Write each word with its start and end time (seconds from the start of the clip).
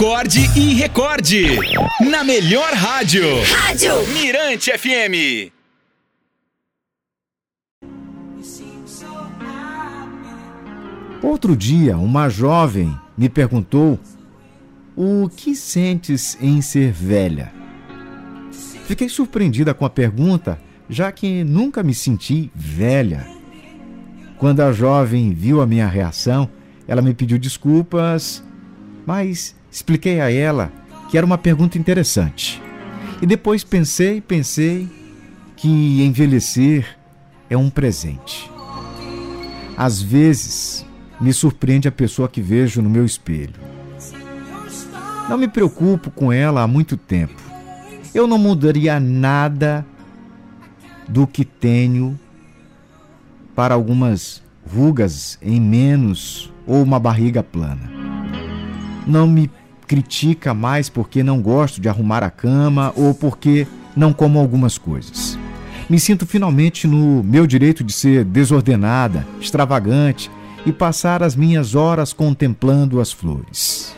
Acorde 0.00 0.40
e 0.58 0.72
recorde. 0.72 1.58
Na 2.10 2.24
melhor 2.24 2.72
rádio. 2.72 3.22
Rádio 3.42 3.92
Mirante 4.14 4.70
FM. 4.72 5.52
Outro 11.22 11.54
dia, 11.54 11.98
uma 11.98 12.30
jovem 12.30 12.98
me 13.14 13.28
perguntou: 13.28 14.00
O 14.96 15.28
que 15.28 15.54
sentes 15.54 16.34
em 16.40 16.62
ser 16.62 16.92
velha? 16.92 17.52
Fiquei 18.86 19.10
surpreendida 19.10 19.74
com 19.74 19.84
a 19.84 19.90
pergunta, 19.90 20.58
já 20.88 21.12
que 21.12 21.44
nunca 21.44 21.82
me 21.82 21.92
senti 21.92 22.50
velha. 22.54 23.26
Quando 24.38 24.60
a 24.60 24.72
jovem 24.72 25.34
viu 25.34 25.60
a 25.60 25.66
minha 25.66 25.86
reação, 25.86 26.48
ela 26.88 27.02
me 27.02 27.12
pediu 27.12 27.38
desculpas, 27.38 28.42
mas 29.04 29.59
expliquei 29.70 30.20
a 30.20 30.30
ela 30.30 30.72
que 31.10 31.16
era 31.16 31.26
uma 31.26 31.38
pergunta 31.38 31.78
interessante. 31.78 32.62
E 33.20 33.26
depois 33.26 33.62
pensei, 33.62 34.20
pensei 34.20 34.88
que 35.56 36.02
envelhecer 36.02 36.96
é 37.48 37.56
um 37.56 37.68
presente. 37.68 38.50
Às 39.76 40.00
vezes, 40.00 40.86
me 41.20 41.32
surpreende 41.32 41.88
a 41.88 41.92
pessoa 41.92 42.28
que 42.28 42.40
vejo 42.40 42.80
no 42.80 42.88
meu 42.88 43.04
espelho. 43.04 43.54
Não 45.28 45.36
me 45.36 45.46
preocupo 45.46 46.10
com 46.10 46.32
ela 46.32 46.62
há 46.62 46.66
muito 46.66 46.96
tempo. 46.96 47.40
Eu 48.14 48.26
não 48.26 48.38
mudaria 48.38 48.98
nada 48.98 49.86
do 51.06 51.26
que 51.26 51.44
tenho 51.44 52.18
para 53.54 53.74
algumas 53.74 54.42
rugas 54.72 55.38
em 55.42 55.60
menos 55.60 56.52
ou 56.66 56.82
uma 56.82 56.98
barriga 56.98 57.42
plana. 57.42 57.90
Não 59.06 59.26
me 59.26 59.50
critica 59.90 60.54
mais 60.54 60.88
porque 60.88 61.20
não 61.20 61.42
gosto 61.42 61.80
de 61.80 61.88
arrumar 61.88 62.22
a 62.22 62.30
cama 62.30 62.92
ou 62.94 63.12
porque 63.12 63.66
não 63.96 64.12
como 64.12 64.38
algumas 64.38 64.78
coisas. 64.78 65.36
Me 65.88 65.98
sinto 65.98 66.24
finalmente 66.24 66.86
no 66.86 67.24
meu 67.24 67.44
direito 67.44 67.82
de 67.82 67.92
ser 67.92 68.24
desordenada, 68.24 69.26
extravagante 69.40 70.30
e 70.64 70.70
passar 70.70 71.24
as 71.24 71.34
minhas 71.34 71.74
horas 71.74 72.12
contemplando 72.12 73.00
as 73.00 73.10
flores. 73.10 73.92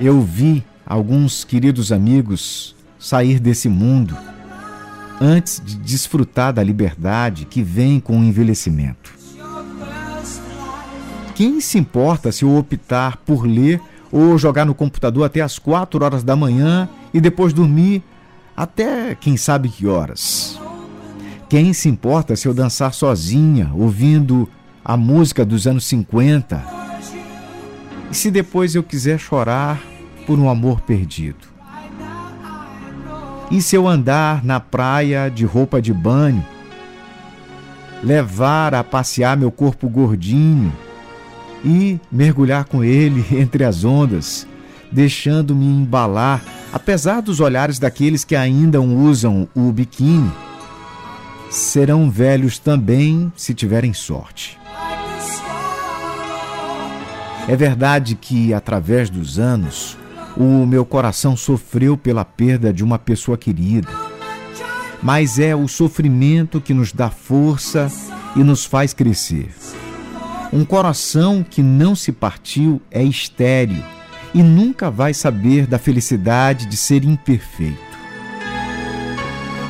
Eu 0.00 0.20
vi 0.20 0.62
alguns 0.86 1.42
queridos 1.42 1.90
amigos 1.90 2.76
sair 2.96 3.40
desse 3.40 3.68
mundo 3.68 4.16
antes 5.20 5.60
de 5.64 5.74
desfrutar 5.74 6.52
da 6.52 6.62
liberdade 6.62 7.44
que 7.44 7.60
vem 7.60 7.98
com 7.98 8.20
o 8.20 8.24
envelhecimento. 8.24 9.25
Quem 11.36 11.60
se 11.60 11.76
importa 11.76 12.32
se 12.32 12.46
eu 12.46 12.56
optar 12.56 13.18
por 13.18 13.44
ler 13.44 13.78
ou 14.10 14.38
jogar 14.38 14.64
no 14.64 14.74
computador 14.74 15.22
até 15.22 15.42
as 15.42 15.58
quatro 15.58 16.02
horas 16.02 16.24
da 16.24 16.34
manhã 16.34 16.88
e 17.12 17.20
depois 17.20 17.52
dormir 17.52 18.02
até 18.56 19.14
quem 19.14 19.36
sabe 19.36 19.68
que 19.68 19.86
horas? 19.86 20.58
Quem 21.46 21.74
se 21.74 21.90
importa 21.90 22.34
se 22.36 22.48
eu 22.48 22.54
dançar 22.54 22.94
sozinha, 22.94 23.70
ouvindo 23.74 24.48
a 24.82 24.96
música 24.96 25.44
dos 25.44 25.66
anos 25.66 25.84
50? 25.84 26.64
E 28.10 28.14
se 28.14 28.30
depois 28.30 28.74
eu 28.74 28.82
quiser 28.82 29.18
chorar 29.18 29.78
por 30.26 30.38
um 30.38 30.48
amor 30.48 30.80
perdido? 30.80 31.46
E 33.50 33.60
se 33.60 33.76
eu 33.76 33.86
andar 33.86 34.42
na 34.42 34.58
praia 34.58 35.28
de 35.28 35.44
roupa 35.44 35.82
de 35.82 35.92
banho, 35.92 36.42
levar 38.02 38.74
a 38.74 38.82
passear 38.82 39.36
meu 39.36 39.52
corpo 39.52 39.86
gordinho 39.86 40.72
e 41.64 41.98
mergulhar 42.10 42.64
com 42.64 42.82
ele 42.82 43.24
entre 43.36 43.64
as 43.64 43.84
ondas, 43.84 44.46
deixando-me 44.90 45.64
embalar, 45.64 46.42
apesar 46.72 47.20
dos 47.20 47.40
olhares 47.40 47.78
daqueles 47.78 48.24
que 48.24 48.36
ainda 48.36 48.80
usam 48.80 49.48
o 49.54 49.72
biquíni? 49.72 50.30
serão 51.50 52.10
velhos 52.10 52.58
também 52.58 53.32
se 53.36 53.54
tiverem 53.54 53.92
sorte. 53.92 54.58
É 57.48 57.54
verdade 57.54 58.16
que, 58.16 58.52
através 58.52 59.08
dos 59.08 59.38
anos, 59.38 59.96
o 60.36 60.66
meu 60.66 60.84
coração 60.84 61.36
sofreu 61.36 61.96
pela 61.96 62.24
perda 62.24 62.72
de 62.72 62.82
uma 62.82 62.98
pessoa 62.98 63.38
querida. 63.38 63.88
Mas 65.02 65.38
é 65.38 65.54
o 65.54 65.68
sofrimento 65.68 66.60
que 66.60 66.74
nos 66.74 66.92
dá 66.92 67.08
força 67.08 67.90
e 68.34 68.40
nos 68.40 68.64
faz 68.64 68.92
crescer. 68.92 69.54
Um 70.52 70.64
coração 70.64 71.42
que 71.42 71.62
não 71.62 71.96
se 71.96 72.12
partiu 72.12 72.80
é 72.90 73.02
estéril 73.02 73.82
e 74.32 74.42
nunca 74.42 74.90
vai 74.90 75.12
saber 75.12 75.66
da 75.66 75.78
felicidade 75.78 76.66
de 76.66 76.76
ser 76.76 77.04
imperfeito. 77.04 77.86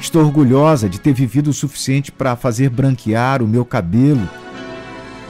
Estou 0.01 0.23
orgulhosa 0.23 0.89
de 0.89 1.01
ter 1.01 1.13
vivido 1.13 1.51
o 1.51 1.55
suficiente 1.55 2.13
para 2.13 2.37
fazer 2.37 2.69
branquear 2.69 3.43
o 3.43 3.49
meu 3.49 3.65
cabelo 3.65 4.29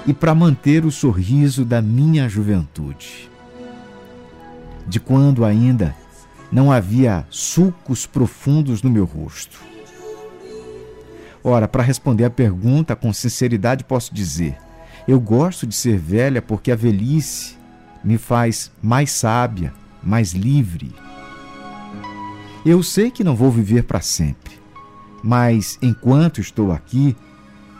e 0.07 0.13
para 0.13 0.35
manter 0.35 0.85
o 0.85 0.91
sorriso 0.91 1.65
da 1.65 1.81
minha 1.81 2.29
juventude. 2.29 3.31
De 4.87 5.01
quando 5.01 5.45
ainda 5.45 5.95
não 6.51 6.71
havia 6.71 7.25
sulcos 7.31 8.07
profundos 8.07 8.83
no 8.83 8.91
meu 8.91 9.05
rosto. 9.05 9.61
Ora, 11.43 11.69
para 11.69 11.83
responder 11.83 12.25
a 12.25 12.31
pergunta 12.31 12.97
com 12.97 13.13
sinceridade, 13.13 13.85
posso 13.85 14.15
dizer: 14.15 14.57
eu 15.07 15.21
gosto 15.21 15.67
de 15.67 15.75
ser 15.75 15.99
velha 15.99 16.43
porque 16.43 16.71
a 16.71 16.77
velhice 16.77 17.57
me 18.05 18.19
faz 18.19 18.71
mais 18.83 19.11
sábia, 19.11 19.73
mais 20.03 20.33
livre. 20.33 20.95
Eu 22.65 22.83
sei 22.83 23.11
que 23.11 23.25
não 23.25 23.37
vou 23.37 23.51
viver 23.51 23.85
para 23.85 24.01
sempre 24.01 24.57
mas 25.27 25.77
enquanto 25.83 26.41
estou 26.41 26.71
aqui, 26.71 27.17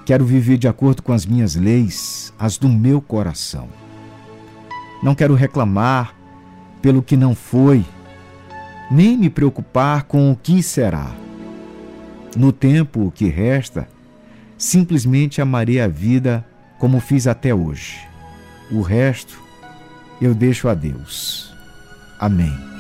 quero 0.05 0.25
viver 0.25 0.59
de 0.59 0.67
acordo 0.67 1.01
com 1.01 1.13
as 1.13 1.25
minhas 1.25 1.55
leis, 1.55 2.35
as 2.37 2.59
do 2.59 2.69
meu 2.69 3.01
coração. 3.01 3.69
Não 5.01 5.15
quero 5.15 5.33
reclamar 5.35 6.13
pelo 6.83 7.05
que 7.05 7.17
não 7.17 7.37
foi, 7.37 7.85
nem 8.91 9.17
me 9.17 9.31
preocupar 9.31 10.03
com 10.03 10.33
o 10.33 10.37
que 10.37 10.61
será. 10.61 11.15
No 12.37 12.51
tempo 12.51 13.13
que 13.15 13.29
resta, 13.29 13.87
simplesmente 14.59 15.41
amarei 15.41 15.81
a 15.81 15.87
vida 15.87 16.45
como 16.79 17.01
fiz 17.01 17.27
até 17.27 17.55
hoje. 17.55 18.07
O 18.71 18.81
resto 18.81 19.43
eu 20.21 20.35
deixo 20.35 20.69
a 20.69 20.75
Deus. 20.75 21.55
Amém. 22.19 22.76